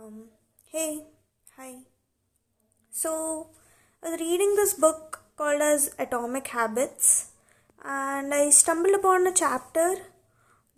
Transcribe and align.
Um, 0.00 0.28
hey, 0.72 1.02
hi. 1.56 1.74
So, 2.90 3.48
I 4.02 4.10
was 4.10 4.20
reading 4.20 4.54
this 4.56 4.72
book 4.72 5.24
called 5.36 5.60
as 5.60 5.94
Atomic 5.98 6.46
Habits, 6.48 7.32
and 7.84 8.32
I 8.32 8.48
stumbled 8.48 8.94
upon 8.94 9.26
a 9.26 9.32
chapter 9.32 9.96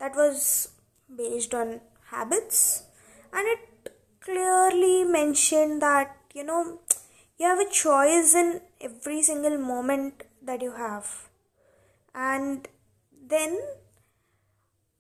that 0.01 0.17
was 0.17 0.71
based 1.17 1.55
on 1.55 1.83
habits, 2.11 2.83
and 3.33 3.47
it 3.47 3.93
clearly 4.21 5.05
mentioned 5.05 5.83
that 5.83 6.17
you 6.35 6.43
know 6.43 6.81
you 7.39 7.47
have 7.47 7.61
a 7.61 7.71
choice 7.71 8.35
in 8.35 8.61
every 8.81 9.23
single 9.23 9.59
moment 9.59 10.25
that 10.43 10.63
you 10.63 10.73
have, 10.73 11.29
and 12.13 12.67
then 13.35 13.61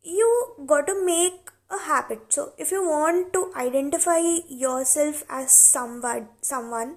you 0.02 0.30
got 0.66 0.86
to 0.86 1.04
make 1.04 1.51
a 1.72 1.78
habit. 1.86 2.20
So 2.28 2.52
if 2.58 2.70
you 2.70 2.82
want 2.84 3.32
to 3.32 3.50
identify 3.56 4.20
yourself 4.48 5.24
as 5.28 5.52
someone 5.52 6.28
someone 6.40 6.96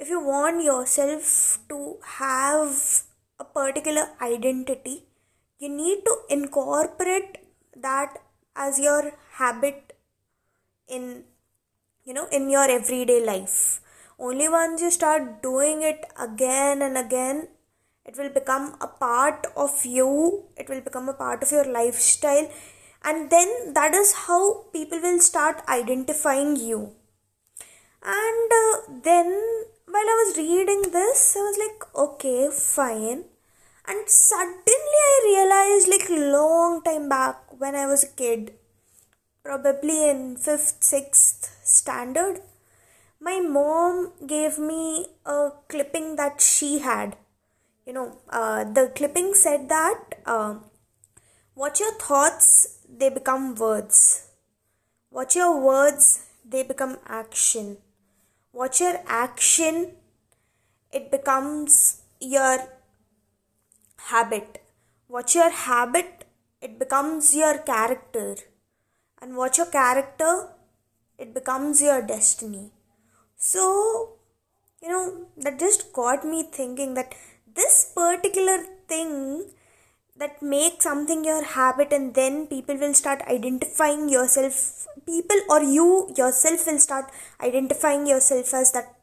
if 0.00 0.08
you 0.08 0.20
want 0.20 0.64
yourself 0.64 1.58
to 1.68 1.96
have 2.18 3.02
a 3.38 3.44
particular 3.44 4.08
identity 4.20 5.04
you 5.58 5.68
need 5.68 6.04
to 6.04 6.14
incorporate 6.28 7.38
that 7.76 8.18
as 8.56 8.78
your 8.78 9.12
habit 9.34 9.92
in 10.88 11.24
you 12.04 12.14
know 12.14 12.26
in 12.32 12.50
your 12.50 12.68
everyday 12.70 13.24
life. 13.24 13.80
Only 14.18 14.48
once 14.48 14.80
you 14.80 14.90
start 14.90 15.42
doing 15.42 15.82
it 15.82 16.04
again 16.18 16.82
and 16.82 16.96
again 16.96 17.48
it 18.04 18.16
will 18.16 18.30
become 18.30 18.76
a 18.80 18.86
part 18.86 19.46
of 19.56 19.84
you 19.84 20.44
it 20.56 20.68
will 20.68 20.80
become 20.80 21.08
a 21.08 21.14
part 21.14 21.42
of 21.42 21.50
your 21.50 21.64
lifestyle 21.64 22.48
and 23.04 23.30
then 23.30 23.74
that 23.74 23.94
is 23.94 24.12
how 24.26 24.64
people 24.72 25.00
will 25.00 25.20
start 25.20 25.62
identifying 25.68 26.56
you. 26.56 26.92
And 28.02 28.52
uh, 28.52 29.00
then 29.04 29.28
while 29.86 30.10
i 30.12 30.16
was 30.24 30.36
reading 30.36 30.82
this 30.92 31.36
i 31.36 31.40
was 31.40 31.58
like 31.64 31.84
okay 31.94 32.48
fine. 32.50 33.24
And 33.86 34.08
suddenly 34.08 35.00
i 35.10 35.16
realized 35.26 35.88
like 35.88 36.08
long 36.34 36.82
time 36.82 37.08
back 37.08 37.60
when 37.60 37.74
i 37.74 37.86
was 37.86 38.04
a 38.04 38.12
kid 38.22 38.52
probably 39.42 40.08
in 40.08 40.36
5th 40.36 40.78
6th 40.92 41.50
standard 41.64 42.40
my 43.20 43.40
mom 43.40 44.12
gave 44.26 44.58
me 44.58 45.06
a 45.24 45.50
clipping 45.68 46.16
that 46.16 46.40
she 46.40 46.80
had. 46.80 47.16
You 47.86 47.92
know 47.92 48.18
uh, 48.28 48.64
the 48.64 48.92
clipping 48.94 49.34
said 49.34 49.68
that 49.68 50.14
uh, 50.24 50.54
watch 51.54 51.80
your 51.80 51.92
thoughts 51.92 52.61
they 53.02 53.10
become 53.20 53.44
words. 53.56 53.98
Watch 55.10 55.34
your 55.36 55.52
words, 55.60 56.04
they 56.52 56.62
become 56.62 56.98
action. 57.20 57.78
Watch 58.52 58.80
your 58.80 58.96
action, 59.06 59.76
it 60.98 61.10
becomes 61.10 62.02
your 62.20 62.58
habit. 64.10 64.62
Watch 65.08 65.34
your 65.34 65.50
habit, 65.50 66.26
it 66.60 66.78
becomes 66.78 67.34
your 67.34 67.58
character. 67.72 68.36
And 69.20 69.36
watch 69.36 69.58
your 69.58 69.70
character, 69.78 70.32
it 71.18 71.34
becomes 71.34 71.82
your 71.82 72.02
destiny. 72.02 72.70
So, 73.36 73.64
you 74.80 74.88
know, 74.88 75.26
that 75.38 75.58
just 75.58 75.92
got 75.92 76.24
me 76.24 76.44
thinking 76.44 76.94
that 76.94 77.14
this 77.54 77.92
particular 77.94 78.58
thing 78.88 79.50
that 80.16 80.42
make 80.42 80.82
something 80.82 81.24
your 81.24 81.42
habit 81.42 81.92
and 81.92 82.14
then 82.14 82.46
people 82.46 82.76
will 82.76 82.94
start 82.94 83.22
identifying 83.22 84.08
yourself 84.08 84.86
people 85.06 85.40
or 85.48 85.62
you 85.62 86.12
yourself 86.16 86.66
will 86.66 86.78
start 86.78 87.06
identifying 87.40 88.06
yourself 88.06 88.52
as 88.54 88.72
that 88.72 88.94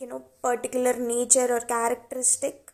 you 0.00 0.06
know 0.06 0.24
particular 0.42 0.94
nature 0.98 1.48
or 1.56 1.60
characteristic. 1.60 2.70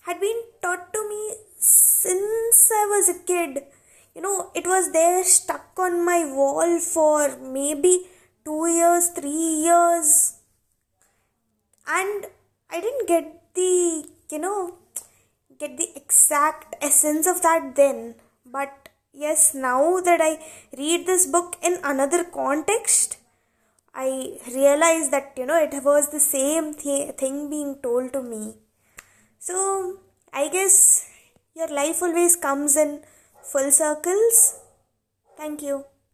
Had 0.00 0.20
been 0.20 0.40
taught 0.62 0.92
to 0.92 1.08
me 1.08 1.34
since 1.58 2.70
i 2.80 2.86
was 2.92 3.08
a 3.08 3.18
kid. 3.30 3.64
You 4.14 4.22
know 4.22 4.50
it 4.54 4.66
was 4.66 4.92
there 4.92 5.22
stuck 5.24 5.78
on 5.78 6.04
my 6.04 6.24
wall 6.32 6.80
for 6.80 7.36
maybe 7.38 7.94
2 8.44 8.66
years 8.78 9.08
3 9.10 9.30
years. 9.68 10.40
And 11.86 12.26
i 12.70 12.80
didn't 12.80 13.06
get 13.06 13.54
the 13.54 14.08
you 14.32 14.40
know 14.40 14.74
get 15.58 15.76
the 15.76 15.88
exact 15.96 16.74
essence 16.82 17.26
of 17.26 17.42
that 17.42 17.74
then. 17.76 18.14
But 18.44 18.86
yes 19.24 19.42
now 19.66 19.98
that 20.06 20.20
i 20.28 20.32
read 20.80 21.06
this 21.10 21.24
book 21.34 21.56
in 21.68 21.78
another 21.90 22.22
context 22.38 23.16
i 23.94 24.08
realize 24.54 25.06
that 25.14 25.32
you 25.40 25.46
know 25.50 25.58
it 25.68 25.74
was 25.88 26.10
the 26.10 26.20
same 26.20 26.74
th- 26.74 27.14
thing 27.22 27.48
being 27.48 27.76
told 27.82 28.12
to 28.12 28.22
me. 28.22 28.54
So 29.38 29.98
i 30.32 30.48
guess 30.48 31.08
your 31.54 31.68
life 31.68 32.02
always 32.02 32.36
comes 32.36 32.76
in 32.76 33.00
full 33.42 33.70
circles. 33.70 34.60
Thank 35.38 35.62
you 35.62 35.84